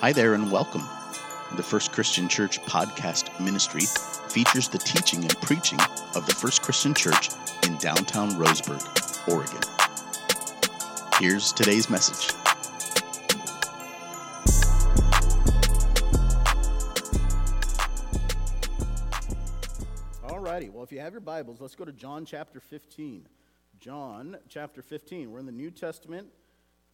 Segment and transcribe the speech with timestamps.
[0.00, 0.82] Hi there and welcome.
[1.56, 3.80] The First Christian Church podcast ministry
[4.28, 5.80] features the teaching and preaching
[6.14, 7.30] of the First Christian Church
[7.66, 8.84] in downtown Roseburg,
[9.26, 9.58] Oregon.
[11.18, 12.36] Here's today's message.
[20.24, 23.26] Alrighty, well, if you have your Bibles, let's go to John chapter 15.
[23.80, 25.30] John chapter 15.
[25.30, 26.28] We're in the New Testament.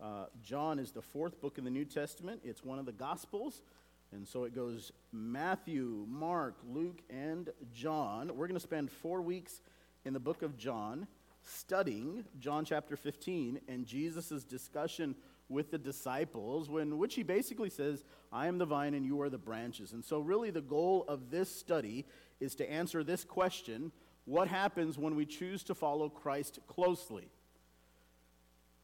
[0.02, 2.40] Uh, John is the fourth book in the New Testament.
[2.42, 3.62] It's one of the Gospels.
[4.10, 8.28] And so it goes Matthew, Mark, Luke, and John.
[8.28, 9.60] We're going to spend four weeks
[10.04, 11.06] in the book of John
[11.44, 15.14] studying John chapter 15 and Jesus' discussion
[15.48, 19.30] with the disciples, when, which he basically says, I am the vine and you are
[19.30, 19.92] the branches.
[19.92, 22.06] And so, really, the goal of this study
[22.40, 23.92] is to answer this question
[24.24, 27.28] what happens when we choose to follow Christ closely?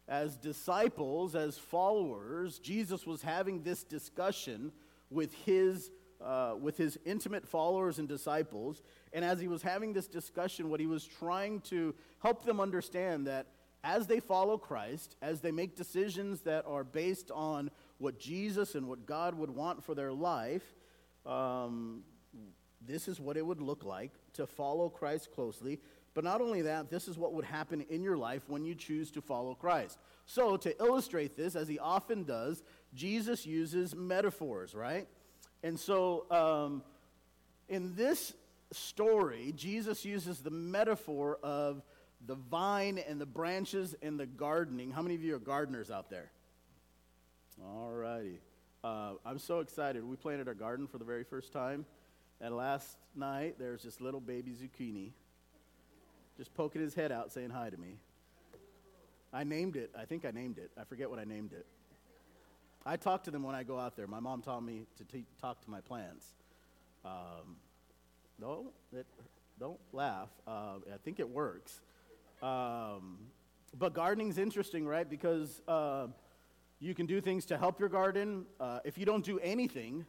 [0.08, 4.72] As disciples, as followers, Jesus was having this discussion
[5.10, 5.90] with his,
[6.24, 8.82] uh, with his intimate followers and disciples.
[9.12, 13.26] And as he was having this discussion, what he was trying to help them understand
[13.26, 13.48] that
[13.84, 18.88] as they follow Christ, as they make decisions that are based on what Jesus and
[18.88, 20.74] what God would want for their life,
[21.26, 22.02] um,
[22.84, 25.80] this is what it would look like to follow Christ closely.
[26.18, 29.12] But not only that, this is what would happen in your life when you choose
[29.12, 30.00] to follow Christ.
[30.26, 35.06] So, to illustrate this, as he often does, Jesus uses metaphors, right?
[35.62, 36.82] And so, um,
[37.68, 38.34] in this
[38.72, 41.84] story, Jesus uses the metaphor of
[42.26, 44.90] the vine and the branches and the gardening.
[44.90, 46.32] How many of you are gardeners out there?
[47.64, 48.40] All righty.
[48.82, 50.02] Uh, I'm so excited.
[50.02, 51.86] We planted our garden for the very first time.
[52.40, 55.12] And last night, there's this little baby zucchini
[56.38, 57.96] just poking his head out saying hi to me.
[59.32, 59.90] I named it.
[59.98, 60.70] I think I named it.
[60.80, 61.66] I forget what I named it.
[62.86, 64.06] I talk to them when I go out there.
[64.06, 66.26] My mom taught me to te- talk to my plants.
[67.04, 67.56] Um,
[68.38, 69.04] no, it,
[69.58, 70.28] don't laugh.
[70.46, 71.80] Uh, I think it works.
[72.40, 73.18] Um,
[73.76, 75.10] but gardening's interesting, right?
[75.10, 76.06] Because uh,
[76.78, 78.46] you can do things to help your garden.
[78.60, 80.06] Uh, if you don't do anything,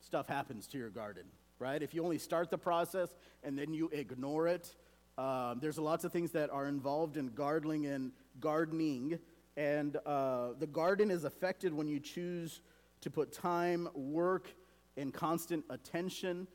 [0.00, 1.24] stuff happens to your garden,
[1.58, 1.82] right?
[1.82, 3.14] If you only start the process
[3.44, 4.74] and then you ignore it,
[5.18, 9.18] um, there's lots of things that are involved in gardening and gardening,
[9.56, 12.60] and uh, the garden is affected when you choose
[13.00, 14.48] to put time, work,
[14.96, 16.46] and constant attention.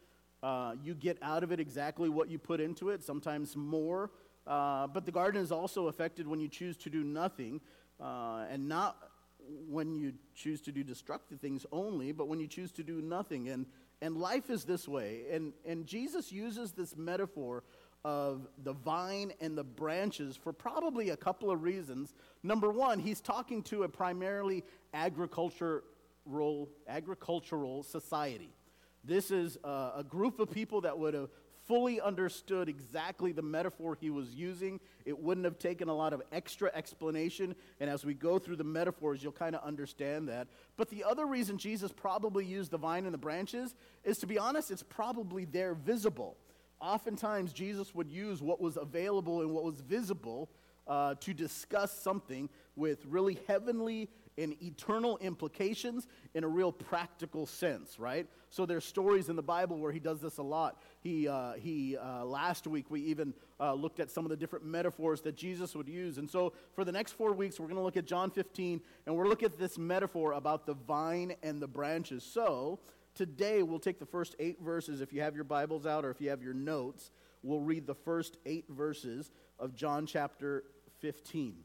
[0.42, 4.12] Uh, you get out of it exactly what you put into it, sometimes more.
[4.48, 7.60] Uh, but the garden is also affected when you choose to do nothing,
[8.02, 8.98] uh, and not
[9.68, 13.50] when you choose to do destructive things only, but when you choose to do nothing.
[13.50, 13.66] And,
[14.02, 15.24] and life is this way.
[15.32, 17.64] And, and Jesus uses this metaphor
[18.06, 22.14] of the vine and the branches for probably a couple of reasons.
[22.44, 25.82] Number one, he's talking to a primarily agricultural,
[26.88, 28.50] agricultural society.
[29.06, 31.30] This is a, a group of people that would have
[31.66, 34.82] fully understood exactly the metaphor he was using.
[35.06, 37.56] It wouldn't have taken a lot of extra explanation.
[37.80, 40.50] And as we go through the metaphors, you'll kind of understand that.
[40.76, 44.38] But the other reason Jesus probably used the vine and the branches is, to be
[44.38, 46.36] honest, it's probably there visible
[46.84, 50.50] oftentimes Jesus would use what was available and what was visible
[50.86, 58.00] uh, to discuss something with really heavenly and eternal implications in a real practical sense,
[58.00, 58.28] right?
[58.50, 60.82] So there's stories in the Bible where he does this a lot.
[61.02, 64.66] He, uh, he uh, last week we even uh, looked at some of the different
[64.66, 66.18] metaphors that Jesus would use.
[66.18, 69.16] And so for the next four weeks, we're going to look at John 15, and
[69.16, 72.24] we're looking at this metaphor about the vine and the branches.
[72.24, 72.80] So
[73.16, 75.00] Today, we'll take the first eight verses.
[75.00, 77.12] If you have your Bibles out or if you have your notes,
[77.44, 80.64] we'll read the first eight verses of John chapter
[81.00, 81.56] 15.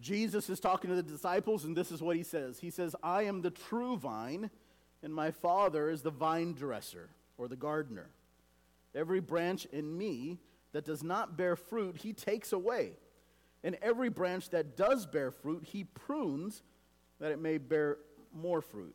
[0.00, 3.22] Jesus is talking to the disciples, and this is what he says He says, I
[3.22, 4.50] am the true vine,
[5.02, 8.10] and my Father is the vine dresser or the gardener.
[8.94, 10.38] Every branch in me
[10.72, 12.92] that does not bear fruit, he takes away.
[13.64, 16.62] And every branch that does bear fruit, he prunes
[17.20, 17.98] that it may bear
[18.32, 18.94] more fruit.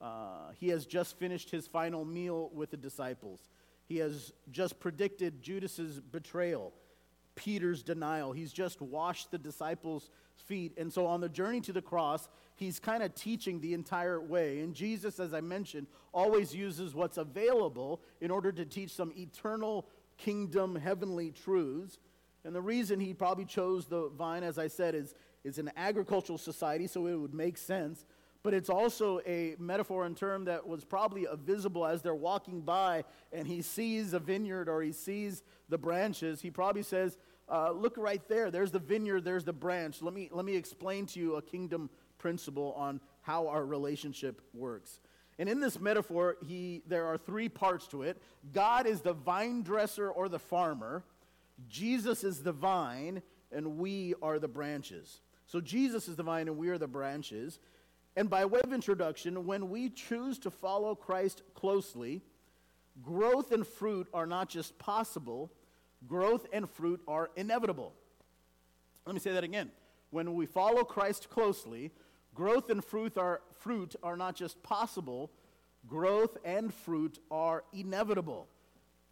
[0.00, 3.48] Uh, he has just finished his final meal with the disciples.
[3.86, 6.72] He has just predicted Judas's betrayal,
[7.34, 8.32] Peter's denial.
[8.32, 10.72] He's just washed the disciples' feet.
[10.76, 14.60] And so, on the journey to the cross, he's kind of teaching the entire way.
[14.60, 19.86] And Jesus, as I mentioned, always uses what's available in order to teach some eternal
[20.18, 21.98] kingdom, heavenly truths.
[22.44, 25.14] And the reason he probably chose the vine, as I said, is,
[25.44, 28.04] is an agricultural society, so it would make sense.
[28.46, 33.02] But it's also a metaphor and term that was probably visible as they're walking by
[33.32, 36.42] and he sees a vineyard or he sees the branches.
[36.42, 38.52] He probably says, uh, Look right there.
[38.52, 40.00] There's the vineyard, there's the branch.
[40.00, 45.00] Let me, let me explain to you a kingdom principle on how our relationship works.
[45.40, 48.22] And in this metaphor, he, there are three parts to it
[48.52, 51.02] God is the vine dresser or the farmer.
[51.68, 55.20] Jesus is the vine, and we are the branches.
[55.46, 57.58] So Jesus is the vine, and we are the branches.
[58.16, 62.22] And by way of introduction, when we choose to follow Christ closely,
[63.02, 65.52] growth and fruit are not just possible,
[66.08, 67.92] growth and fruit are inevitable.
[69.04, 69.70] Let me say that again.
[70.10, 71.92] When we follow Christ closely,
[72.34, 75.30] growth and fruit are, fruit are not just possible,
[75.86, 78.48] growth and fruit are inevitable.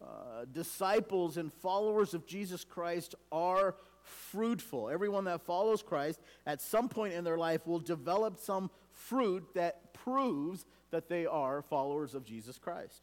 [0.01, 4.89] Uh, disciples and followers of Jesus Christ are fruitful.
[4.89, 9.93] Everyone that follows Christ at some point in their life will develop some fruit that
[9.93, 13.01] proves that they are followers of Jesus Christ.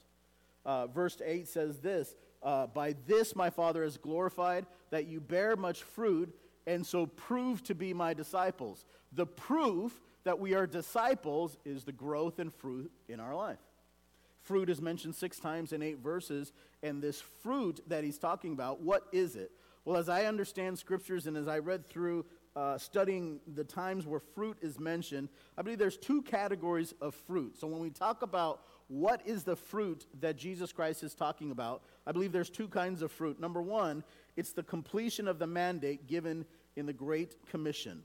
[0.65, 5.57] Uh, verse 8 says this uh, By this my Father is glorified, that you bear
[5.57, 6.35] much fruit,
[6.67, 8.85] and so prove to be my disciples.
[9.13, 13.59] The proof that we are disciples is the growth and fruit in our life.
[14.43, 16.53] Fruit is mentioned six times in eight verses,
[16.83, 19.53] and this fruit that he's talking about, what is it?
[19.85, 24.21] Well, as I understand scriptures and as I read through uh, studying the times where
[24.21, 27.59] fruit is mentioned, I believe there's two categories of fruit.
[27.59, 31.83] So when we talk about what is the fruit that Jesus Christ is talking about,
[32.07, 33.41] I believe there's two kinds of fruit.
[33.41, 34.05] Number one,
[34.37, 36.45] it's the completion of the mandate given
[36.77, 38.03] in the Great Commission.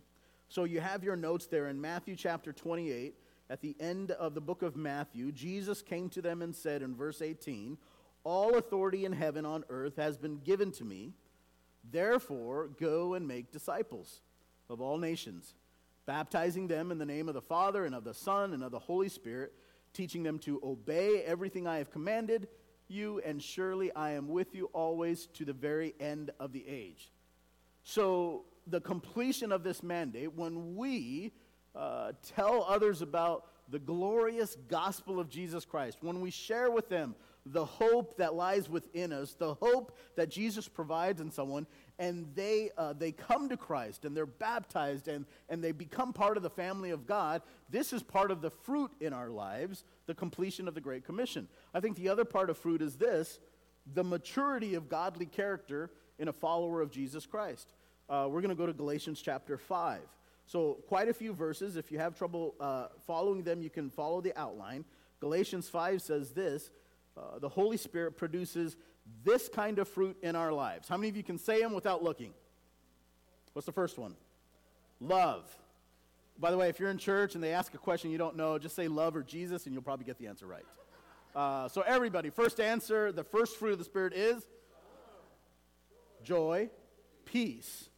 [0.49, 3.15] So you have your notes there in Matthew chapter 28
[3.49, 6.95] at the end of the book of Matthew, Jesus came to them and said in
[6.95, 7.77] verse 18,
[8.23, 11.13] All authority in heaven on earth has been given to me.
[11.89, 14.21] Therefore, go and make disciples
[14.69, 15.53] of all nations,
[16.05, 18.79] baptizing them in the name of the Father and of the Son and of the
[18.79, 19.53] Holy Spirit,
[19.93, 22.47] teaching them to obey everything I have commanded
[22.87, 27.11] you, and surely I am with you always to the very end of the age.
[27.83, 31.31] So, the completion of this mandate, when we
[31.75, 37.15] uh, tell others about the glorious gospel of Jesus Christ, when we share with them
[37.45, 41.65] the hope that lies within us, the hope that Jesus provides in someone,
[41.99, 46.37] and they, uh, they come to Christ and they're baptized and, and they become part
[46.37, 50.13] of the family of God, this is part of the fruit in our lives, the
[50.13, 51.47] completion of the Great Commission.
[51.73, 53.39] I think the other part of fruit is this
[53.93, 55.89] the maturity of godly character
[56.19, 57.73] in a follower of Jesus Christ.
[58.09, 59.99] Uh, we're going to go to Galatians chapter 5.
[60.45, 61.75] So, quite a few verses.
[61.75, 64.85] If you have trouble uh, following them, you can follow the outline.
[65.19, 66.69] Galatians 5 says this
[67.17, 68.77] uh, The Holy Spirit produces
[69.23, 70.87] this kind of fruit in our lives.
[70.87, 72.33] How many of you can say them without looking?
[73.53, 74.15] What's the first one?
[74.99, 75.45] Love.
[76.39, 78.59] By the way, if you're in church and they ask a question you don't know,
[78.59, 80.65] just say love or Jesus and you'll probably get the answer right.
[81.35, 84.45] Uh, so, everybody, first answer the first fruit of the Spirit is
[86.23, 86.69] joy,
[87.25, 87.89] peace,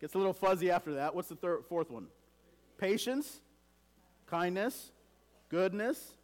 [0.00, 1.14] Gets a little fuzzy after that.
[1.14, 2.06] What's the third, fourth one?
[2.78, 3.40] Patience,
[4.26, 4.92] kindness,
[5.48, 6.14] goodness,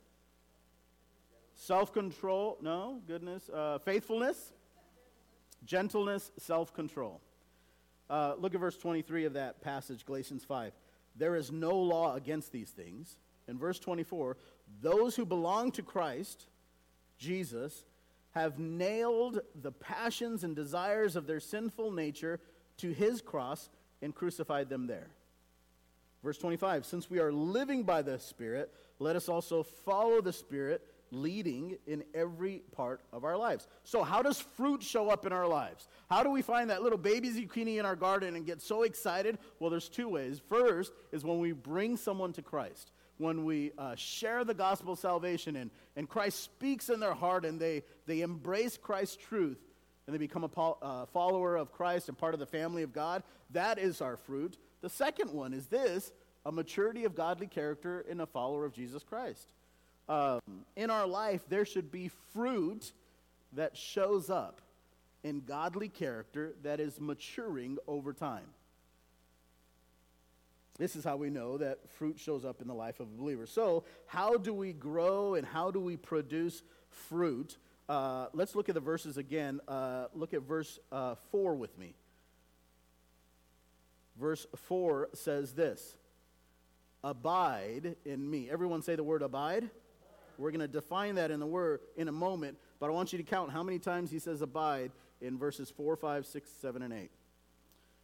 [1.65, 2.59] self control.
[2.61, 3.49] No, goodness.
[3.49, 4.53] Uh, faithfulness,
[5.65, 7.21] gentleness, self control.
[8.09, 10.73] Uh, look at verse 23 of that passage, Galatians 5.
[11.17, 13.17] There is no law against these things.
[13.49, 14.37] In verse 24,
[14.83, 16.47] those who belong to Christ,
[17.19, 17.85] Jesus,
[18.33, 22.41] have nailed the passions and desires of their sinful nature
[22.79, 23.71] to his cross
[24.03, 25.09] and crucified them there.
[26.23, 30.83] Verse 25 Since we are living by the Spirit, let us also follow the Spirit,
[31.15, 33.67] leading in every part of our lives.
[33.85, 35.89] So, how does fruit show up in our lives?
[36.11, 39.39] How do we find that little baby zucchini in our garden and get so excited?
[39.59, 40.41] Well, there's two ways.
[40.49, 42.91] First is when we bring someone to Christ.
[43.19, 47.45] When we uh, share the gospel of salvation and, and Christ speaks in their heart
[47.45, 49.59] and they, they embrace Christ's truth,
[50.07, 53.23] and they become a uh, follower of Christ and part of the family of God,
[53.51, 54.59] that is our fruit.
[54.83, 56.13] The second one is this
[56.45, 59.49] a maturity of godly character in a follower of Jesus Christ.
[60.09, 60.41] Um,
[60.77, 62.93] in our life, there should be fruit
[63.53, 64.61] that shows up
[65.23, 68.47] in godly character that is maturing over time.
[70.79, 73.47] This is how we know that fruit shows up in the life of a believer.
[73.47, 77.57] So, how do we grow and how do we produce fruit?
[77.89, 79.61] Uh, let's look at the verses again.
[79.69, 81.95] Uh, look at verse uh, 4 with me.
[84.19, 85.97] Verse 4 says this
[87.05, 88.51] Abide in me.
[88.51, 89.71] Everyone say the word abide.
[90.39, 93.19] We're going to define that in the word in a moment, but I want you
[93.19, 96.93] to count how many times he says abide in verses 4, 5, 6, 7, and
[96.93, 97.11] 8.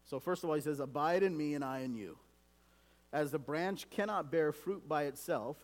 [0.04, 2.18] So, first of all, he says, Abide in me and I in you.
[3.12, 5.56] As the branch cannot bear fruit by itself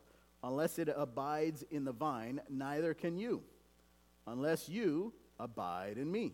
[0.43, 3.43] unless it abides in the vine, neither can you
[4.27, 6.33] unless you abide in me.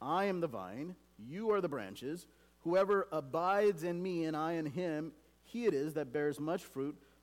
[0.00, 2.26] I am the vine, you are the branches.
[2.60, 5.12] Whoever abides in me and I in him,
[5.44, 6.96] he it is that bears much fruit,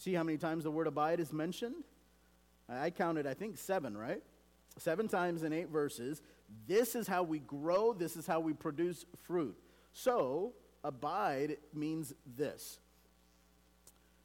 [0.00, 1.74] See how many times the word abide is mentioned?
[2.70, 4.22] I counted, I think, seven, right?
[4.78, 6.22] Seven times in eight verses.
[6.66, 9.54] This is how we grow, this is how we produce fruit.
[9.92, 12.78] So, abide means this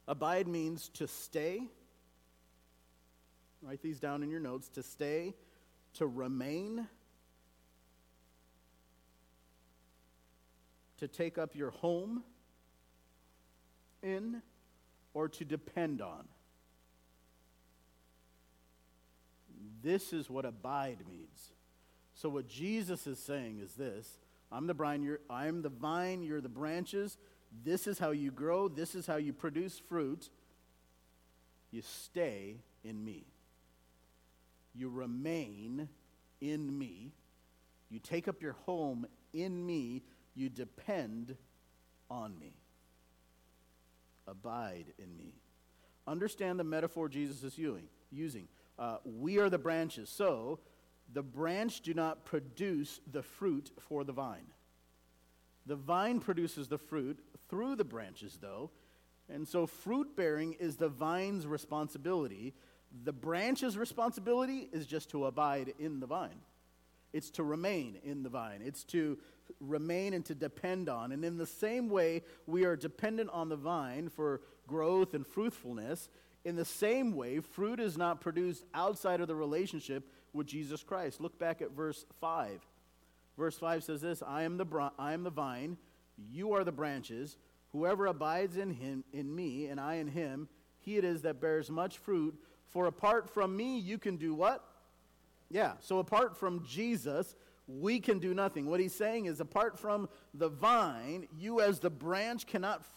[0.07, 1.67] Abide means to stay.
[3.61, 4.69] Write these down in your notes.
[4.69, 5.33] To stay,
[5.95, 6.87] to remain,
[10.99, 12.23] to take up your home
[14.01, 14.41] in,
[15.15, 16.25] or to depend on.
[19.81, 21.53] This is what abide means.
[22.13, 24.17] So, what Jesus is saying is this
[24.51, 27.17] I'm the vine, you're, I'm the vine, you're the branches.
[27.63, 30.29] This is how you grow, this is how you produce fruit.
[31.71, 33.25] You stay in me.
[34.73, 35.89] You remain
[36.41, 37.11] in me.
[37.89, 40.03] You take up your home in me.
[40.35, 41.35] You depend
[42.09, 42.53] on me.
[44.27, 45.35] Abide in me.
[46.07, 47.59] Understand the metaphor Jesus is
[48.11, 48.47] using.
[48.77, 50.09] Uh, we are the branches.
[50.09, 50.59] So,
[51.13, 54.47] the branch do not produce the fruit for the vine.
[55.65, 58.71] The vine produces the fruit through the branches, though.
[59.29, 62.53] And so fruit bearing is the vine's responsibility.
[63.03, 66.41] The branch's responsibility is just to abide in the vine.
[67.13, 68.61] It's to remain in the vine.
[68.63, 69.17] It's to
[69.59, 71.11] remain and to depend on.
[71.11, 76.09] And in the same way, we are dependent on the vine for growth and fruitfulness.
[76.43, 81.21] In the same way, fruit is not produced outside of the relationship with Jesus Christ.
[81.21, 82.61] Look back at verse 5.
[83.37, 85.77] Verse 5 says this I am the, I am the vine,
[86.17, 87.37] you are the branches.
[87.71, 90.47] Whoever abides in him in me and I in him,
[90.79, 92.35] he it is that bears much fruit.
[92.69, 94.63] For apart from me, you can do what?
[95.49, 97.35] Yeah, so apart from Jesus,
[97.67, 98.67] we can do nothing.
[98.67, 102.87] What he's saying is, apart from the vine, you as the branch cannot f-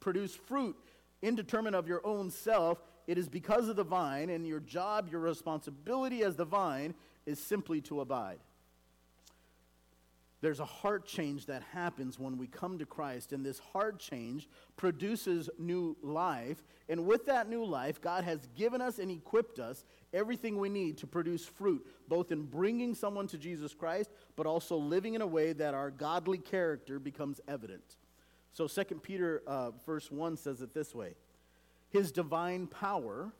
[0.00, 0.76] produce fruit
[1.22, 2.82] indeterminate of your own self.
[3.06, 7.38] It is because of the vine, and your job, your responsibility as the vine is
[7.38, 8.40] simply to abide.
[10.42, 14.48] There's a heart change that happens when we come to Christ, and this heart change
[14.76, 16.62] produces new life.
[16.90, 20.98] And with that new life, God has given us and equipped us everything we need
[20.98, 25.26] to produce fruit, both in bringing someone to Jesus Christ, but also living in a
[25.26, 27.96] way that our godly character becomes evident.
[28.52, 31.14] So 2 Peter uh, verse 1 says it this way
[31.88, 33.32] His divine power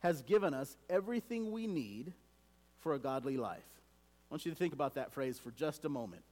[0.00, 2.12] has given us everything we need
[2.78, 3.75] for a godly life.
[4.28, 6.22] I want you to think about that phrase for just a moment.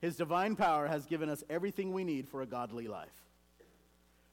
[0.00, 3.08] His divine power has given us everything we need for a godly life.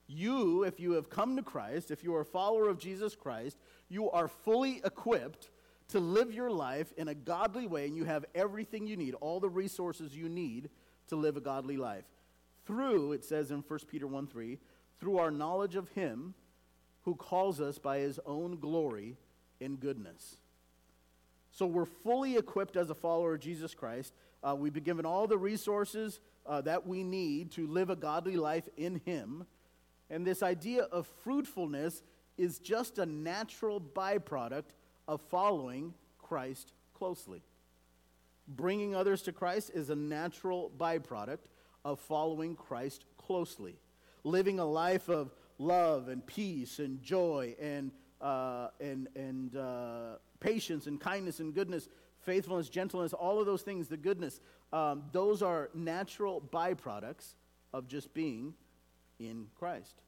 [0.07, 3.57] You, if you have come to Christ, if you are a follower of Jesus Christ,
[3.89, 5.49] you are fully equipped
[5.89, 9.39] to live your life in a godly way, and you have everything you need, all
[9.39, 10.69] the resources you need
[11.07, 12.05] to live a godly life.
[12.65, 14.59] Through, it says in 1 Peter 1 3,
[14.99, 16.33] through our knowledge of Him
[17.03, 19.17] who calls us by His own glory
[19.61, 20.37] and goodness.
[21.55, 24.13] So we're fully equipped as a follower of Jesus Christ.
[24.43, 28.35] Uh, we've been given all the resources uh, that we need to live a godly
[28.35, 29.45] life in Him.
[30.09, 32.03] And this idea of fruitfulness
[32.37, 34.75] is just a natural byproduct
[35.07, 37.41] of following Christ closely.
[38.49, 41.47] Bringing others to Christ is a natural byproduct
[41.85, 43.77] of following Christ closely.
[44.25, 50.85] living a life of love and peace and joy and, uh, and, and uh, patience
[50.85, 54.39] and kindness and goodness, faithfulness, gentleness, all of those things, the goodness,
[54.71, 57.33] um, those are natural byproducts
[57.73, 58.53] of just being
[59.19, 60.03] in Christ.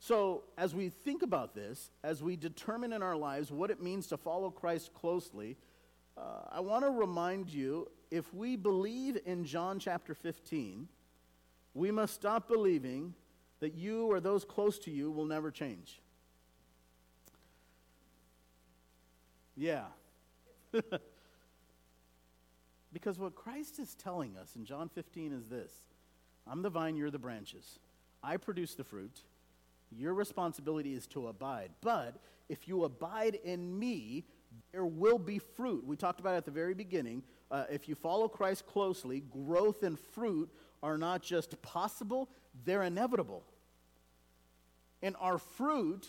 [0.00, 4.08] So, as we think about this, as we determine in our lives what it means
[4.08, 5.56] to follow Christ closely,
[6.16, 10.88] uh, I want to remind you if we believe in John chapter 15,
[11.74, 13.14] we must stop believing
[13.60, 16.00] that you or those close to you will never change.
[19.58, 19.86] Yeah.
[22.92, 25.72] because what Christ is telling us in John 15 is this
[26.46, 27.80] I'm the vine, you're the branches.
[28.22, 29.24] I produce the fruit.
[29.90, 31.70] Your responsibility is to abide.
[31.80, 32.16] But
[32.48, 34.24] if you abide in me,
[34.70, 35.84] there will be fruit.
[35.84, 37.22] We talked about at the very beginning.
[37.50, 40.50] Uh, if you follow Christ closely, growth and fruit
[40.82, 42.28] are not just possible,
[42.64, 43.42] they're inevitable.
[45.02, 46.06] And our fruit,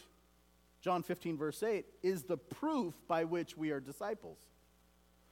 [0.81, 4.37] John 15, verse 8, is the proof by which we are disciples.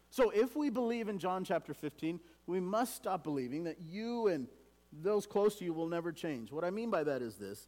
[0.09, 4.47] So if we believe in John chapter 15, we must stop believing that you and
[4.91, 6.51] those close to you will never change.
[6.51, 7.67] What I mean by that is this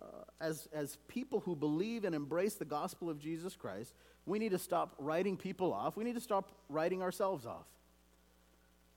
[0.00, 0.04] uh,
[0.40, 3.94] as, as people who believe and embrace the gospel of Jesus Christ,
[4.26, 5.96] we need to stop writing people off.
[5.96, 7.66] We need to stop writing ourselves off.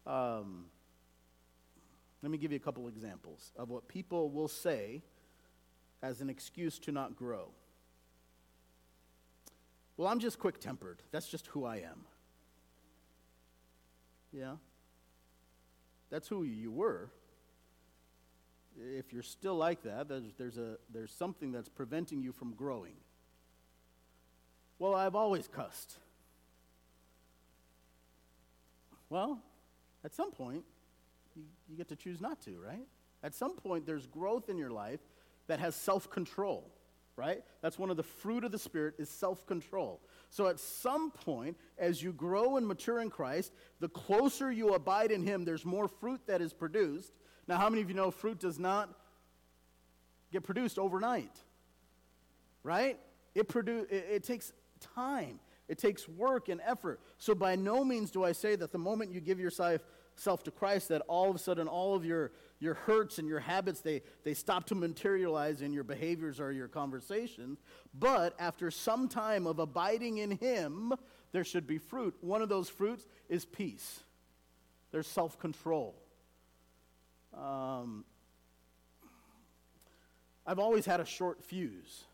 [0.06, 0.66] Um,
[2.22, 5.02] let me give you a couple examples of what people will say
[6.02, 7.50] as an excuse to not grow.
[10.00, 11.02] Well, I'm just quick tempered.
[11.12, 12.06] That's just who I am.
[14.32, 14.54] Yeah?
[16.10, 17.10] That's who you were.
[18.80, 22.94] If you're still like that, there's, there's, a, there's something that's preventing you from growing.
[24.80, 25.98] Well, I've always cussed.
[29.10, 29.42] Well,
[30.06, 30.64] at some point,
[31.36, 32.88] you, you get to choose not to, right?
[33.22, 35.02] At some point, there's growth in your life
[35.48, 36.72] that has self control,
[37.20, 37.44] right?
[37.62, 40.00] That's one of the fruit of the Spirit is self control.
[40.30, 43.52] So at some point, as you grow and mature in Christ,
[43.82, 47.12] the closer you abide in Him, there's more fruit that is produced.
[47.48, 48.90] Now, how many of you know fruit does not
[50.32, 51.36] get produced overnight?
[52.64, 52.98] Right?
[53.36, 54.54] It, produ- it, it takes
[54.96, 55.40] time.
[55.68, 57.02] It takes work and effort.
[57.18, 59.82] So, by no means do I say that the moment you give yourself
[60.20, 63.40] self to Christ, that all of a sudden all of your, your hurts and your
[63.40, 67.60] habits, they, they stop to materialize in your behaviors or your conversations.
[67.98, 70.94] But after some time of abiding in Him,
[71.32, 72.16] there should be fruit.
[72.22, 74.02] One of those fruits is peace,
[74.92, 75.96] there's self control.
[77.34, 78.06] Um,
[80.46, 82.06] I've always had a short fuse.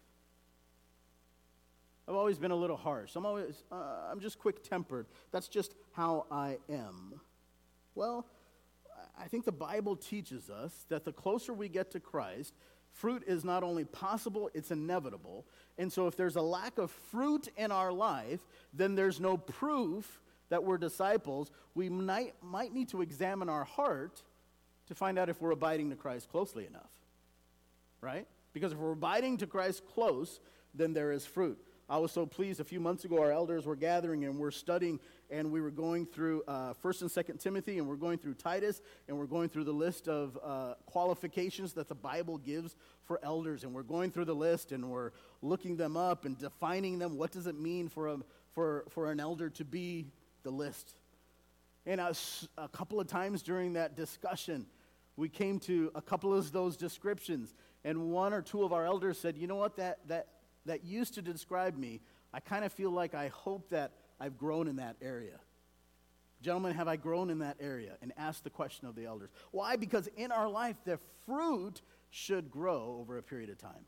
[2.07, 3.15] I've always been a little harsh.
[3.15, 5.07] I'm always, uh, I'm just quick tempered.
[5.31, 7.19] That's just how I am.
[7.95, 8.25] Well,
[9.17, 12.53] I think the Bible teaches us that the closer we get to Christ,
[12.91, 15.45] fruit is not only possible, it's inevitable.
[15.77, 18.41] And so if there's a lack of fruit in our life,
[18.73, 21.51] then there's no proof that we're disciples.
[21.73, 24.21] We might, might need to examine our heart
[24.87, 26.91] to find out if we're abiding to Christ closely enough.
[28.01, 28.27] Right?
[28.53, 30.39] Because if we're abiding to Christ close,
[30.73, 31.57] then there is fruit.
[31.87, 34.99] I was so pleased a few months ago, our elders were gathering and we're studying,
[35.29, 38.81] and we were going through uh, 1st and 2nd Timothy, and we're going through Titus,
[39.07, 43.63] and we're going through the list of uh, qualifications that the Bible gives for elders.
[43.63, 45.11] And we're going through the list and we're
[45.43, 47.17] looking them up and defining them.
[47.17, 48.17] What does it mean for, a,
[48.53, 50.07] for, for an elder to be
[50.41, 50.95] the list?
[51.85, 52.15] And a,
[52.57, 54.65] a couple of times during that discussion,
[55.17, 57.53] we came to a couple of those descriptions.
[57.83, 60.27] And one or two of our elders said, you know what, that, that,
[60.65, 62.01] that used to describe me,
[62.33, 65.39] I kind of feel like I hope that I've grown in that area.
[66.41, 67.93] Gentlemen, have I grown in that area?
[68.01, 69.29] And ask the question of the elders.
[69.51, 69.75] Why?
[69.77, 73.85] Because in our life, the fruit should grow over a period of time.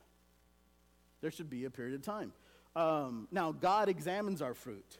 [1.21, 2.33] There should be a period of time.
[2.75, 4.97] Um, now, God examines our fruit.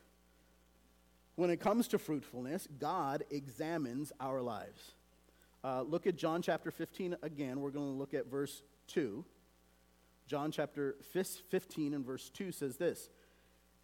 [1.35, 4.93] When it comes to fruitfulness, God examines our lives.
[5.63, 7.59] Uh, look at John chapter 15 again.
[7.59, 9.23] We're going to look at verse 2.
[10.27, 13.09] John chapter 15 and verse 2 says this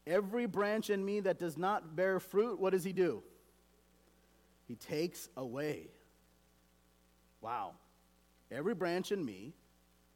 [0.06, 3.23] Every branch in me that does not bear fruit, what does he do?
[4.67, 5.88] He takes away.
[7.41, 7.71] Wow.
[8.51, 9.53] Every branch in me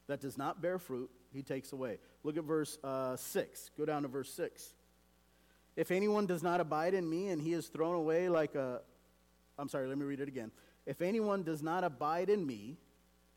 [0.08, 2.00] that does not bear fruit, he takes away.
[2.24, 3.72] Look at verse uh, 6.
[3.78, 4.74] Go down to verse 6.
[5.76, 8.82] If anyone does not abide in me and he is thrown away like a.
[9.60, 10.52] I'm sorry, let me read it again.
[10.86, 12.78] If anyone does not abide in me,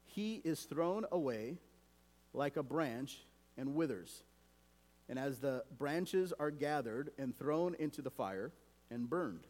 [0.04, 1.58] he is thrown away
[2.32, 3.18] like a branch
[3.56, 4.22] and withers.
[5.08, 8.52] And as the branches are gathered and thrown into the fire
[8.90, 9.46] and burned.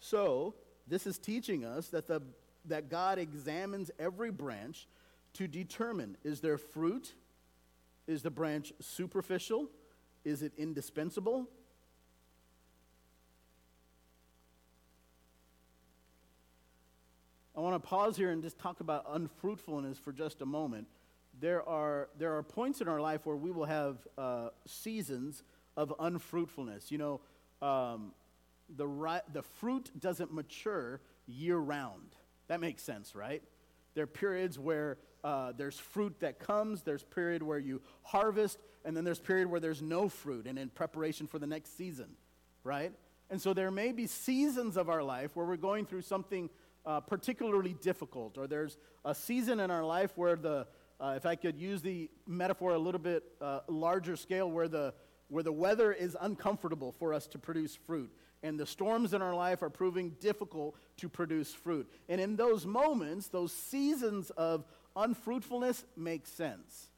[0.00, 0.54] So,
[0.88, 2.20] this is teaching us that, the,
[2.64, 4.88] that God examines every branch
[5.34, 7.12] to determine is there fruit?
[8.06, 9.68] Is the branch superficial?
[10.24, 11.48] Is it indispensable?
[17.56, 20.88] I want to pause here and just talk about unfruitfulness for just a moment.
[21.40, 25.42] There are, there are points in our life where we will have uh, seasons
[25.76, 26.90] of unfruitfulness.
[26.90, 27.20] You know,
[27.66, 28.12] um,
[28.76, 32.14] the, ri- the fruit doesn't mature year round.
[32.48, 33.42] That makes sense, right?
[33.94, 38.96] There are periods where uh, there's fruit that comes, there's period where you harvest, and
[38.96, 42.08] then there's period where there's no fruit and in preparation for the next season,
[42.64, 42.92] right?
[43.30, 46.50] And so there may be seasons of our life where we're going through something
[46.84, 50.66] uh, particularly difficult, or there's a season in our life where the,
[51.00, 54.94] uh, if I could use the metaphor a little bit uh, larger scale, where the,
[55.28, 58.10] where the weather is uncomfortable for us to produce fruit.
[58.42, 61.88] And the storms in our life are proving difficult to produce fruit.
[62.08, 64.64] And in those moments, those seasons of
[64.96, 66.88] unfruitfulness make sense.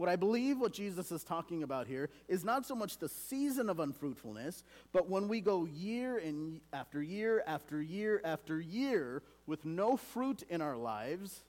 [0.00, 3.68] What I believe what Jesus is talking about here is not so much the season
[3.68, 9.66] of unfruitfulness, but when we go year and after year after year after year with
[9.66, 11.44] no fruit in our lives,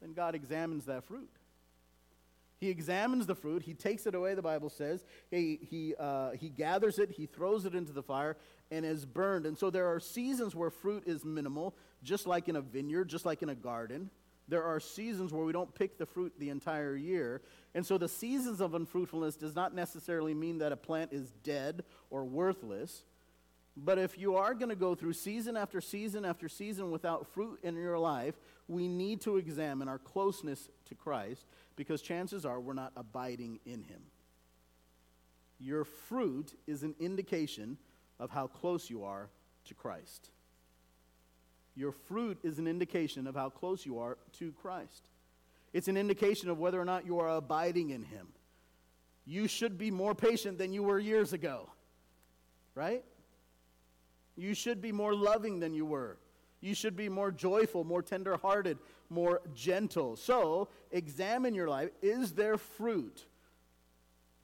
[0.00, 1.30] then God examines that fruit.
[2.58, 5.04] He examines the fruit, he takes it away, the Bible says.
[5.30, 8.36] He, he, uh, he gathers it, he throws it into the fire,
[8.70, 9.46] and is burned.
[9.46, 13.24] And so there are seasons where fruit is minimal, just like in a vineyard, just
[13.24, 14.10] like in a garden
[14.50, 17.40] there are seasons where we don't pick the fruit the entire year.
[17.74, 21.84] And so the seasons of unfruitfulness does not necessarily mean that a plant is dead
[22.10, 23.04] or worthless.
[23.76, 27.60] But if you are going to go through season after season after season without fruit
[27.62, 28.34] in your life,
[28.70, 33.82] we need to examine our closeness to Christ because chances are we're not abiding in
[33.82, 34.00] Him.
[35.58, 37.78] Your fruit is an indication
[38.20, 39.28] of how close you are
[39.64, 40.30] to Christ.
[41.74, 45.02] Your fruit is an indication of how close you are to Christ.
[45.72, 48.28] It's an indication of whether or not you are abiding in Him.
[49.26, 51.68] You should be more patient than you were years ago,
[52.76, 53.04] right?
[54.36, 56.18] You should be more loving than you were.
[56.60, 60.16] You should be more joyful, more tenderhearted, more gentle.
[60.16, 61.90] So, examine your life.
[62.02, 63.24] Is there fruit?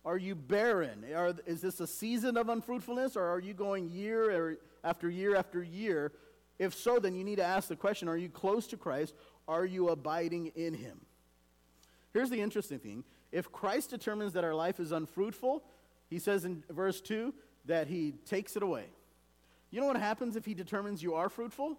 [0.05, 1.05] Are you barren?
[1.15, 5.37] Are, is this a season of unfruitfulness, or are you going year er, after year
[5.37, 6.13] after year
[6.59, 9.15] if so, then you need to ask the question are you close to Christ?
[9.49, 11.01] Are you abiding in him?
[12.13, 15.63] Here's the interesting thing if Christ determines that our life is unfruitful,
[16.09, 17.35] he says in verse 2
[17.67, 18.87] that he takes it away.
[19.71, 21.79] You know what happens if he determines you are fruitful?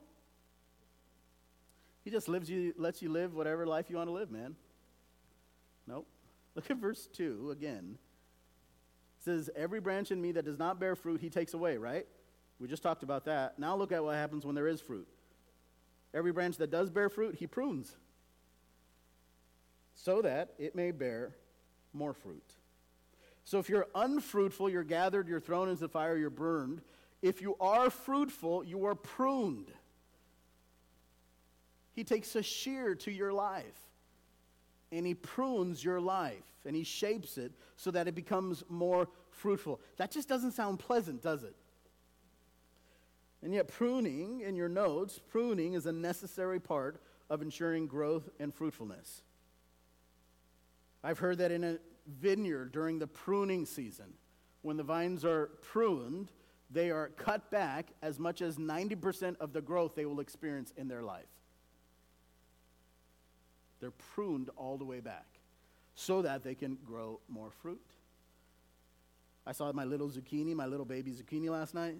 [2.07, 4.55] He just lives you, lets you live whatever life you want to live, man.
[5.85, 6.07] Nope.
[6.55, 7.97] Look at verse 2 again.
[9.19, 12.07] It says, Every branch in me that does not bear fruit, he takes away, right?
[12.61, 13.59] We just talked about that.
[13.59, 15.05] Now look at what happens when there is fruit.
[16.13, 17.93] Every branch that does bear fruit, he prunes
[19.93, 21.35] so that it may bear
[21.91, 22.53] more fruit.
[23.43, 26.79] So if you're unfruitful, you're gathered, you're thrown into the fire, you're burned.
[27.21, 29.73] If you are fruitful, you are pruned.
[31.97, 33.81] He takes a shear to your life
[34.91, 39.81] and he prunes your life and he shapes it so that it becomes more fruitful.
[39.97, 41.55] That just doesn't sound pleasant, does it?
[43.41, 48.53] And yet, pruning in your notes, pruning is a necessary part of ensuring growth and
[48.53, 49.23] fruitfulness.
[51.03, 54.13] I've heard that in a vineyard during the pruning season,
[54.61, 56.31] when the vines are pruned,
[56.69, 60.87] they are cut back as much as 90% of the growth they will experience in
[60.87, 61.25] their life.
[63.79, 65.27] They're pruned all the way back
[65.95, 67.81] so that they can grow more fruit.
[69.45, 71.95] I saw my little zucchini, my little baby zucchini last night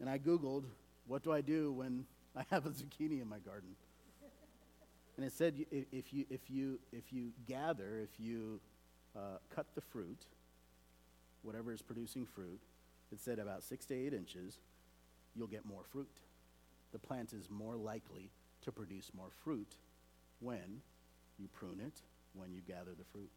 [0.00, 0.64] and I Googled,
[1.06, 2.04] what do I do when
[2.36, 3.70] I have a zucchini in my garden?
[5.16, 8.60] And it said if you, if you, if you gather, if you
[9.16, 10.26] uh, cut the fruit,
[11.42, 12.60] whatever is producing fruit,
[13.10, 14.58] it said about six to eight inches,
[15.34, 16.20] you'll get more fruit.
[16.92, 18.30] The plant is more likely
[18.62, 19.74] to produce more fruit
[20.40, 20.82] when
[21.38, 22.00] you prune it,
[22.34, 23.30] when you gather the fruit.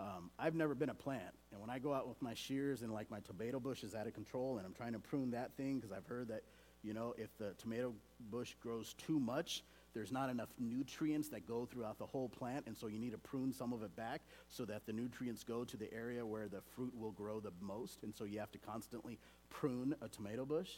[0.00, 2.92] Um, I've never been a plant, and when I go out with my shears and
[2.92, 5.78] like my tomato bush is out of control, and I'm trying to prune that thing
[5.78, 6.42] because I've heard that,
[6.82, 7.92] you know, if the tomato
[8.30, 9.62] bush grows too much,
[9.94, 13.18] there's not enough nutrients that go throughout the whole plant, and so you need to
[13.18, 16.62] prune some of it back so that the nutrients go to the area where the
[16.74, 19.18] fruit will grow the most, and so you have to constantly
[19.50, 20.70] prune a tomato bush.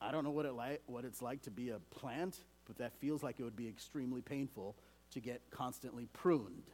[0.00, 2.38] I don't know what, it like, what it's like to be a plant,
[2.70, 4.76] but that feels like it would be extremely painful
[5.10, 6.70] to get constantly pruned.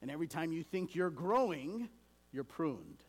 [0.00, 1.90] And every time you think you're growing,
[2.32, 3.04] you're pruned.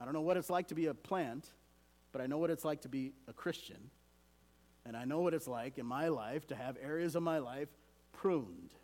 [0.00, 1.48] I don't know what it's like to be a plant,
[2.10, 3.78] but I know what it's like to be a Christian.
[4.84, 7.68] And I know what it's like in my life to have areas of my life
[8.10, 8.74] pruned.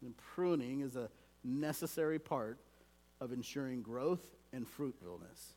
[0.00, 1.10] And pruning is a
[1.44, 2.58] necessary part
[3.20, 5.52] of ensuring growth and fruitfulness.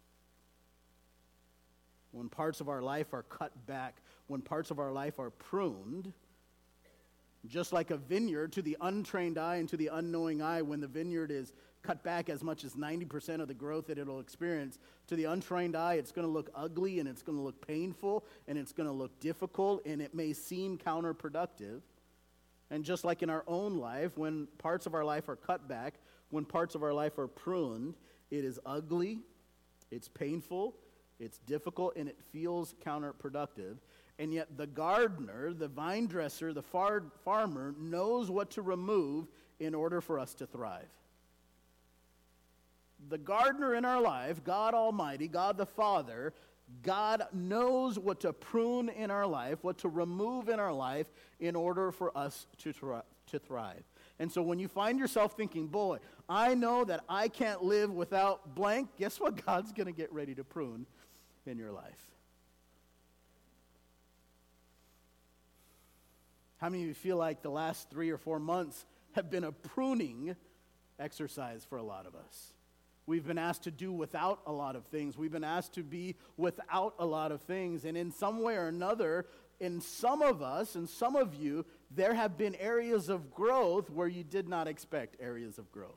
[2.12, 6.14] When parts of our life are cut back, when parts of our life are pruned,
[7.48, 10.88] just like a vineyard to the untrained eye and to the unknowing eye, when the
[10.88, 15.16] vineyard is cut back as much as 90% of the growth that it'll experience, to
[15.16, 18.58] the untrained eye, it's going to look ugly and it's going to look painful and
[18.58, 21.82] it's going to look difficult and it may seem counterproductive.
[22.72, 25.96] And just like in our own life, when parts of our life are cut back,
[26.30, 27.96] when parts of our life are pruned,
[28.30, 29.20] it is ugly,
[29.90, 30.76] it's painful,
[31.20, 33.78] it's difficult, and it feels counterproductive.
[34.18, 39.28] And yet, the gardener, the vine dresser, the far- farmer knows what to remove
[39.60, 40.90] in order for us to thrive.
[43.10, 46.34] The gardener in our life, God Almighty, God the Father,
[46.84, 51.08] God knows what to prune in our life, what to remove in our life
[51.40, 53.84] in order for us to, thri- to thrive.
[54.20, 58.54] And so when you find yourself thinking, boy, I know that I can't live without
[58.54, 60.86] blank, guess what God's going to get ready to prune
[61.46, 62.10] in your life?
[66.58, 69.52] How many of you feel like the last three or four months have been a
[69.52, 70.36] pruning
[71.00, 72.54] exercise for a lot of us?
[73.06, 75.18] We've been asked to do without a lot of things.
[75.18, 77.86] We've been asked to be without a lot of things.
[77.86, 79.26] And in some way or another,
[79.60, 84.08] in some of us and some of you, there have been areas of growth where
[84.08, 85.96] you did not expect areas of growth.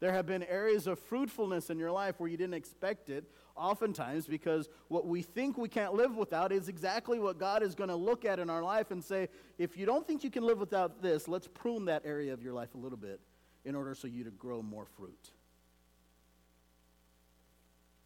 [0.00, 3.24] There have been areas of fruitfulness in your life where you didn't expect it,
[3.60, 7.90] oftentimes because what we think we can't live without is exactly what God is going
[7.90, 10.58] to look at in our life and say, if you don't think you can live
[10.58, 13.20] without this, let's prune that area of your life a little bit
[13.64, 15.30] in order so you to grow more fruit.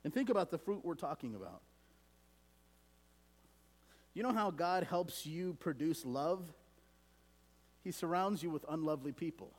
[0.03, 1.63] And think about the fruit we're talking about.
[4.13, 6.43] You know how God helps you produce love?
[7.83, 9.53] He surrounds you with unlovely people.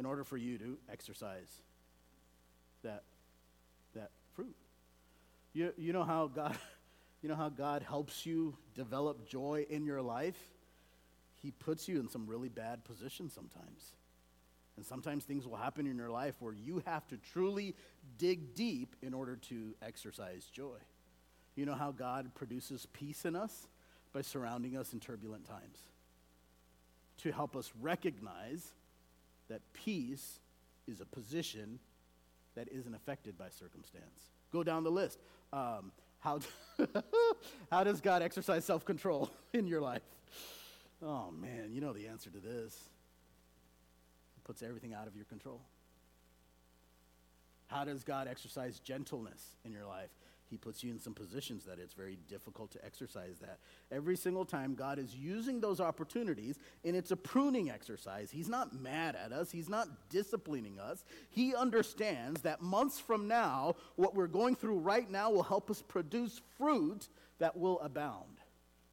[0.00, 1.60] In order for you to exercise
[2.82, 3.02] that,
[3.94, 4.56] that fruit.
[5.52, 6.56] You, you know how God
[7.22, 10.38] you know how God helps you develop joy in your life?
[11.42, 13.92] He puts you in some really bad positions sometimes.
[14.78, 17.74] And sometimes things will happen in your life where you have to truly
[18.16, 20.78] dig deep in order to exercise joy.
[21.56, 23.68] You know how God produces peace in us?
[24.14, 25.78] By surrounding us in turbulent times.
[27.18, 28.72] To help us recognize
[29.50, 30.40] that peace
[30.88, 31.78] is a position
[32.54, 34.30] that isn't affected by circumstance.
[34.52, 35.20] Go down the list.
[35.52, 36.40] Um, how,
[37.70, 40.02] how does God exercise self control in your life?
[41.02, 42.76] Oh, man, you know the answer to this.
[44.34, 45.60] He puts everything out of your control.
[47.68, 50.10] How does God exercise gentleness in your life?
[50.50, 53.60] He puts you in some positions that it's very difficult to exercise that.
[53.92, 58.32] Every single time, God is using those opportunities, and it's a pruning exercise.
[58.32, 61.04] He's not mad at us, He's not disciplining us.
[61.28, 65.82] He understands that months from now, what we're going through right now will help us
[65.86, 67.08] produce fruit
[67.38, 68.40] that will abound,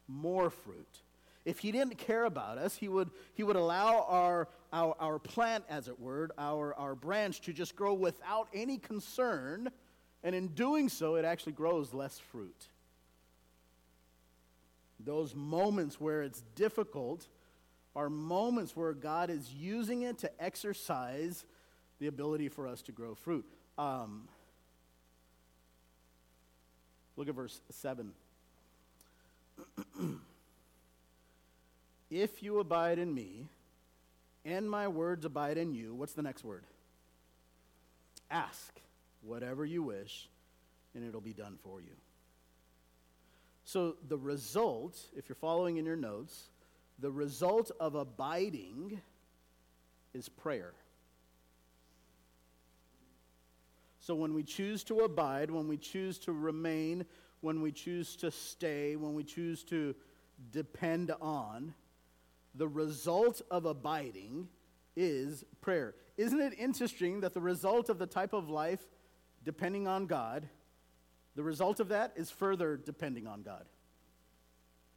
[0.06, 1.02] more fruit.
[1.44, 5.64] If he didn't care about us, he would, he would allow our, our, our plant,
[5.68, 9.70] as it were, our, our branch to just grow without any concern
[10.22, 12.66] and in doing so, it actually grows less fruit.
[15.00, 17.28] Those moments where it's difficult
[17.94, 21.44] are moments where God is using it to exercise
[22.00, 23.44] the ability for us to grow fruit.
[23.76, 24.28] Um,
[27.16, 28.12] look at verse 7.
[32.10, 33.46] if you abide in me,
[34.44, 36.64] and my words abide in you, what's the next word?
[38.30, 38.80] Ask
[39.22, 40.28] whatever you wish,
[40.94, 41.96] and it'll be done for you.
[43.64, 46.48] So, the result, if you're following in your notes,
[46.98, 49.00] the result of abiding
[50.14, 50.72] is prayer.
[54.00, 57.04] So, when we choose to abide, when we choose to remain,
[57.40, 59.94] when we choose to stay, when we choose to
[60.50, 61.74] depend on,
[62.54, 64.48] the result of abiding
[64.96, 65.94] is prayer.
[66.16, 68.86] Isn't it interesting that the result of the type of life
[69.48, 70.46] depending on God,
[71.34, 73.64] the result of that is further depending on God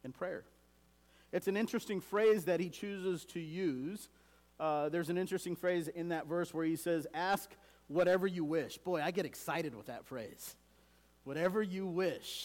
[0.04, 0.44] in prayer.
[1.32, 4.10] It's an interesting phrase that he chooses to use.
[4.60, 7.50] Uh, there's an interesting phrase in that verse where he says, Ask
[7.88, 8.76] whatever you wish.
[8.76, 10.54] Boy, I get excited with that phrase.
[11.24, 12.44] Whatever you wish,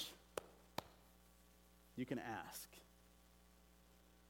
[1.97, 2.69] you can ask.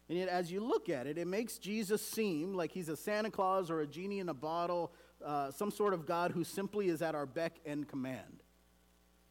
[0.10, 3.30] And yet, as you look at it, it makes Jesus seem like he's a Santa
[3.30, 4.92] Claus or a genie in a bottle
[5.26, 8.44] uh, some sort of God who simply is at our beck and command.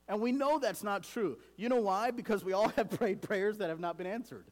[0.09, 1.39] And we know that's not true.
[1.57, 2.11] You know why?
[2.11, 4.47] Because we all have prayed prayers that have not been answered.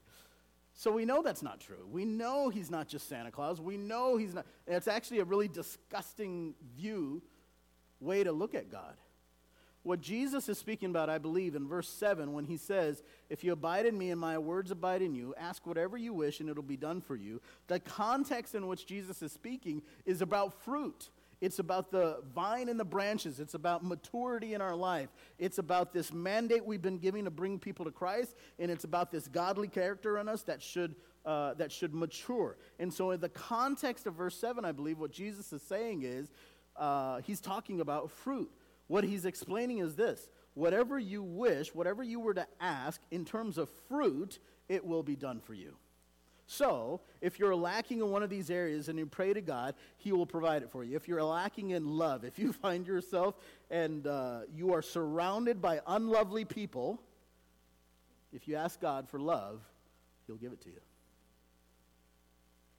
[0.76, 1.86] So we know that's not true.
[1.90, 3.60] We know he's not just Santa Claus.
[3.60, 4.44] We know he's not.
[4.66, 7.22] It's actually a really disgusting view,
[8.00, 8.96] way to look at God.
[9.84, 13.52] What Jesus is speaking about, I believe, in verse 7, when he says, If you
[13.52, 16.62] abide in me and my words abide in you, ask whatever you wish and it'll
[16.62, 17.40] be done for you.
[17.68, 21.10] The context in which Jesus is speaking is about fruit.
[21.40, 23.40] It's about the vine and the branches.
[23.40, 25.08] It's about maturity in our life.
[25.38, 29.10] It's about this mandate we've been giving to bring people to Christ, and it's about
[29.10, 30.94] this godly character in us that should,
[31.24, 32.56] uh, that should mature.
[32.78, 36.30] And so, in the context of verse 7, I believe what Jesus is saying is
[36.76, 38.50] uh, he's talking about fruit.
[38.86, 43.58] What he's explaining is this whatever you wish, whatever you were to ask in terms
[43.58, 45.76] of fruit, it will be done for you.
[46.46, 50.12] So, if you're lacking in one of these areas and you pray to God, He
[50.12, 50.94] will provide it for you.
[50.94, 53.34] If you're lacking in love, if you find yourself
[53.70, 57.00] and uh, you are surrounded by unlovely people,
[58.32, 59.60] if you ask God for love,
[60.26, 60.80] He'll give it to you.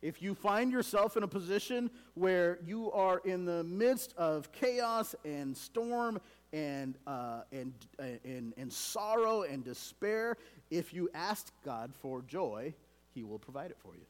[0.01, 5.15] If you find yourself in a position where you are in the midst of chaos
[5.25, 6.21] and storm
[6.54, 10.38] and, uh, and, and, and sorrow and despair,
[10.69, 12.75] if you ask God for joy,
[13.15, 14.06] he will provide it for you.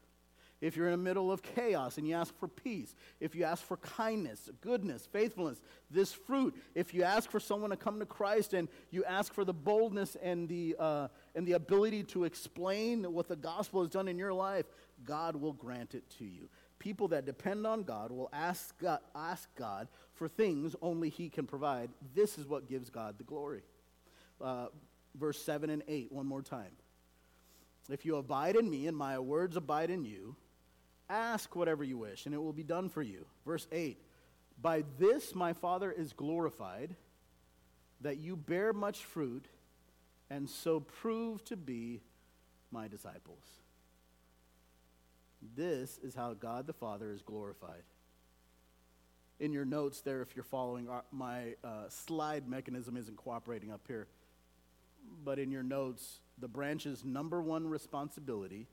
[0.60, 3.62] If you're in the middle of chaos and you ask for peace, if you ask
[3.62, 8.54] for kindness, goodness, faithfulness, this fruit, if you ask for someone to come to Christ
[8.54, 13.28] and you ask for the boldness and the, uh, and the ability to explain what
[13.28, 14.64] the gospel has done in your life,
[15.04, 16.48] God will grant it to you.
[16.78, 21.46] People that depend on God will ask God, ask God for things only He can
[21.46, 21.90] provide.
[22.14, 23.62] This is what gives God the glory.
[24.40, 24.66] Uh,
[25.14, 26.72] verse 7 and 8, one more time.
[27.90, 30.36] If you abide in me and my words abide in you,
[31.08, 33.26] ask whatever you wish, and it will be done for you.
[33.44, 33.98] Verse 8
[34.60, 36.96] By this my Father is glorified,
[38.00, 39.46] that you bear much fruit,
[40.30, 42.02] and so prove to be
[42.70, 43.44] my disciples.
[45.54, 47.82] This is how God the Father is glorified.
[49.38, 53.82] In your notes there, if you're following, our, my uh, slide mechanism isn't cooperating up
[53.86, 54.08] here.
[55.24, 58.66] But in your notes, the branch's number one responsibility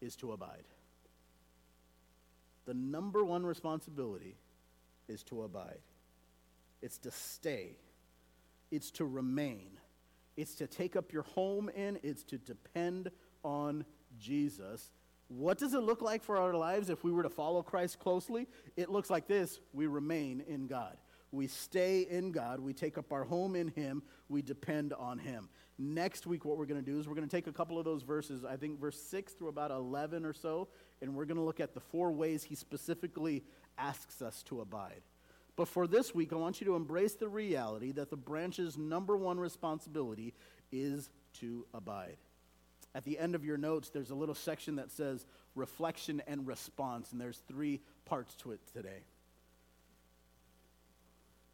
[0.00, 0.64] is to abide.
[2.66, 4.36] The number one responsibility
[5.08, 5.80] is to abide.
[6.82, 7.76] It's to stay.
[8.70, 9.78] It's to remain.
[10.36, 11.98] It's to take up your home in.
[12.02, 13.10] It's to depend
[13.42, 13.84] on
[14.18, 14.90] Jesus.
[15.28, 18.48] What does it look like for our lives if we were to follow Christ closely?
[18.76, 20.96] It looks like this we remain in God.
[21.32, 22.58] We stay in God.
[22.58, 24.02] We take up our home in Him.
[24.28, 25.48] We depend on Him.
[25.82, 27.86] Next week, what we're going to do is we're going to take a couple of
[27.86, 30.68] those verses, I think verse 6 through about 11 or so,
[31.00, 33.42] and we're going to look at the four ways he specifically
[33.78, 35.00] asks us to abide.
[35.56, 39.16] But for this week, I want you to embrace the reality that the branch's number
[39.16, 40.34] one responsibility
[40.70, 41.08] is
[41.40, 42.18] to abide.
[42.94, 47.12] At the end of your notes, there's a little section that says reflection and response,
[47.12, 49.00] and there's three parts to it today.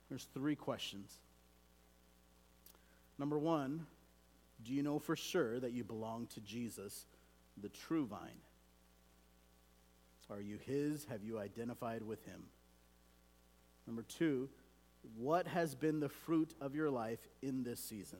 [0.08, 1.14] There's three questions.
[3.18, 3.86] Number one,
[4.62, 7.06] do you know for sure that you belong to Jesus,
[7.60, 8.40] the true vine?
[10.30, 11.06] Are you His?
[11.10, 12.42] Have you identified with Him?
[13.86, 14.48] Number two,
[15.16, 18.18] what has been the fruit of your life in this season?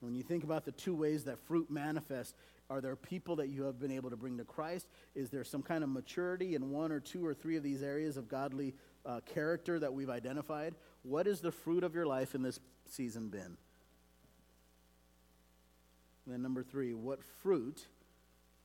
[0.00, 2.34] When you think about the two ways that fruit manifests,
[2.68, 4.86] are there people that you have been able to bring to Christ?
[5.14, 8.16] Is there some kind of maturity in one or two or three of these areas
[8.16, 8.74] of godly
[9.06, 10.74] uh, character that we've identified?
[11.02, 12.58] What is the fruit of your life in this
[12.88, 13.56] season been?
[16.24, 17.84] And then, number three, what fruit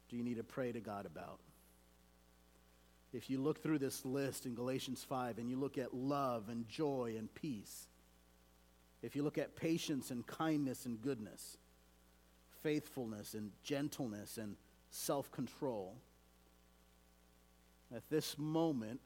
[0.09, 1.39] do you need to pray to God about?
[3.11, 6.67] If you look through this list in Galatians 5 and you look at love and
[6.69, 7.87] joy and peace,
[9.01, 11.57] if you look at patience and kindness and goodness,
[12.61, 14.55] faithfulness and gentleness and
[14.91, 15.95] self control,
[17.95, 18.99] at this moment,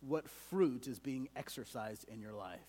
[0.00, 2.60] what fruit is being exercised in your life?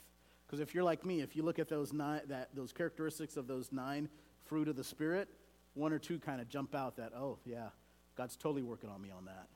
[0.47, 3.47] Because if you're like me, if you look at those nine, that, those characteristics of
[3.47, 4.07] those nine
[4.45, 5.27] fruit of the Spirit,
[5.73, 7.67] one or two kind of jump out that, oh, yeah,
[8.15, 9.47] God's totally working on me on that.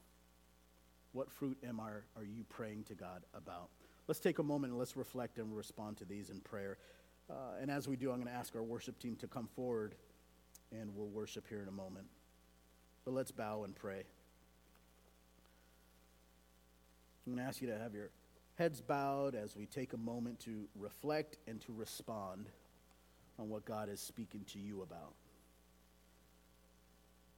[1.13, 3.69] What fruit am I, are you praying to God about?
[4.07, 6.77] Let's take a moment and let's reflect and respond to these in prayer.
[7.29, 9.95] Uh, and as we do, I'm going to ask our worship team to come forward
[10.71, 12.07] and we'll worship here in a moment.
[13.05, 14.03] But let's bow and pray.
[17.25, 18.09] I'm going to ask you to have your
[18.61, 22.45] heads bowed as we take a moment to reflect and to respond
[23.39, 25.15] on what God is speaking to you about.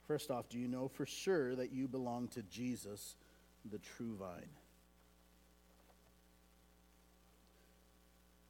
[0.05, 3.15] First off, do you know for sure that you belong to Jesus,
[3.71, 4.49] the true vine?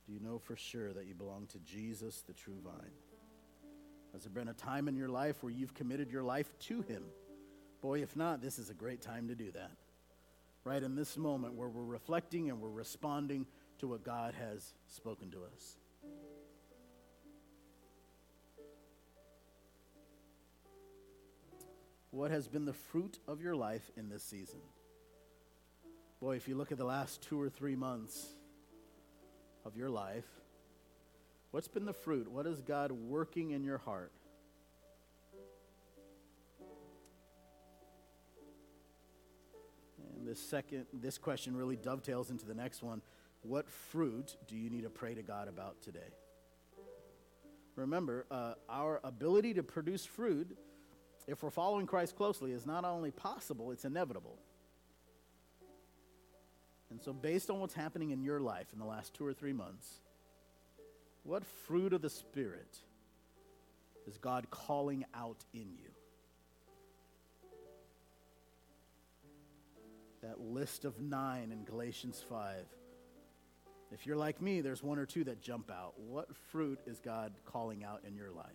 [0.07, 2.91] Do you know for sure that you belong to Jesus, the true vine?
[4.13, 7.03] Has there been a time in your life where you've committed your life to Him?
[7.81, 9.69] Boy, if not, this is a great time to do that.
[10.63, 13.45] Right in this moment where we're reflecting and we're responding
[13.79, 15.77] to what God has spoken to us.
[22.11, 24.59] What has been the fruit of your life in this season?
[26.21, 28.27] Boy, if you look at the last two or three months
[29.65, 30.27] of your life,
[31.51, 32.31] what's been the fruit?
[32.31, 34.11] What is God working in your heart?
[40.39, 43.01] Second, this question really dovetails into the next one.
[43.41, 45.99] What fruit do you need to pray to God about today?
[47.75, 50.57] Remember, uh, our ability to produce fruit
[51.27, 54.37] if we're following Christ closely, is not only possible, it's inevitable.
[56.89, 59.53] And so, based on what's happening in your life in the last two or three
[59.53, 60.01] months,
[61.23, 62.77] what fruit of the Spirit
[64.05, 65.92] is God calling out in you?
[70.23, 72.65] That list of nine in Galatians 5.
[73.91, 75.99] If you're like me, there's one or two that jump out.
[75.99, 78.47] What fruit is God calling out in your life?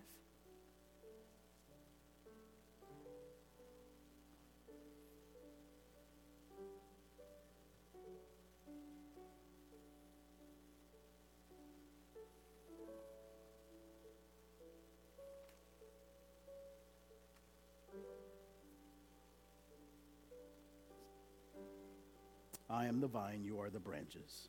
[22.71, 24.49] I am the vine, you are the branches.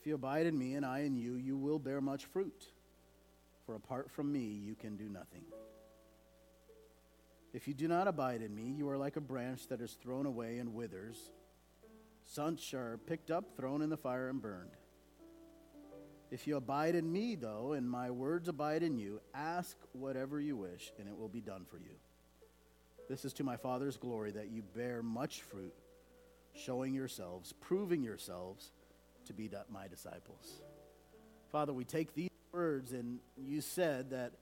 [0.00, 2.64] If you abide in me and I in you, you will bear much fruit.
[3.66, 5.44] For apart from me, you can do nothing.
[7.54, 10.26] If you do not abide in me, you are like a branch that is thrown
[10.26, 11.30] away and withers.
[12.24, 14.76] Such are picked up, thrown in the fire, and burned.
[16.30, 20.56] If you abide in me, though, and my words abide in you, ask whatever you
[20.56, 21.94] wish, and it will be done for you.
[23.08, 25.74] This is to my Father's glory that you bear much fruit,
[26.54, 28.72] showing yourselves, proving yourselves
[29.26, 30.62] to be my disciples.
[31.52, 34.32] Father, we take these words, and you said that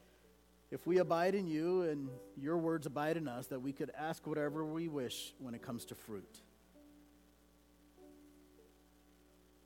[0.71, 4.27] if we abide in you and your words abide in us, that we could ask
[4.27, 6.41] whatever we wish when it comes to fruit.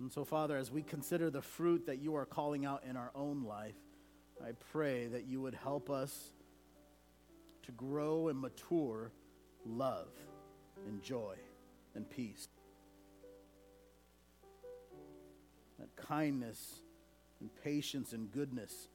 [0.00, 3.10] And so, Father, as we consider the fruit that you are calling out in our
[3.14, 3.76] own life,
[4.44, 6.32] I pray that you would help us
[7.66, 9.12] to grow and mature
[9.64, 10.08] love
[10.86, 11.34] and joy
[11.94, 12.48] and peace.
[15.78, 16.80] That kindness
[17.40, 18.88] and patience and goodness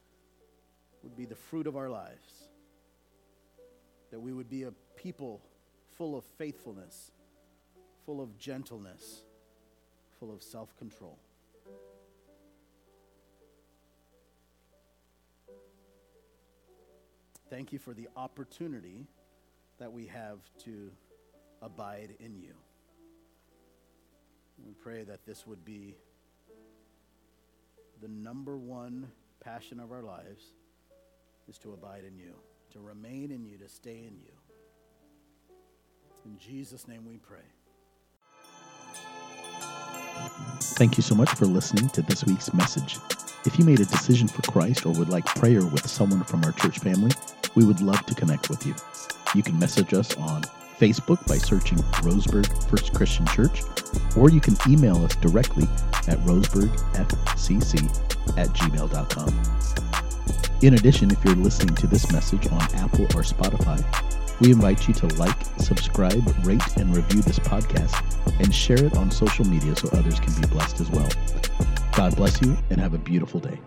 [1.04, 2.50] would be the fruit of our lives.
[4.12, 5.42] That we would be a people
[5.98, 7.12] full of faithfulness,
[8.06, 9.24] full of gentleness,
[10.20, 11.20] full of self control.
[17.52, 19.06] Thank you for the opportunity
[19.78, 20.90] that we have to
[21.62, 22.54] abide in you.
[24.66, 25.98] We pray that this would be
[28.02, 29.12] the number one
[29.44, 30.54] passion of our lives
[31.50, 32.36] is to abide in you,
[32.72, 34.32] to remain in you, to stay in you.
[36.24, 37.40] In Jesus' name we pray.
[40.78, 42.98] Thank you so much for listening to this week's message.
[43.44, 46.54] If you made a decision for Christ or would like prayer with someone from our
[46.54, 47.12] church family,
[47.56, 48.74] we would love to connect with you.
[49.36, 50.44] You can message us on
[50.80, 53.62] Facebook by searching Roseburg First Christian Church,
[54.18, 55.66] or you can email us directly
[56.08, 59.42] at roseburgfcc at gmail.com.
[60.62, 63.84] In addition, if you're listening to this message on Apple or Spotify,
[64.42, 68.04] we invite you to like, subscribe, rate, and review this podcast
[68.40, 71.10] and share it on social media so others can be blessed as well.
[71.96, 73.60] God bless you and have a beautiful day.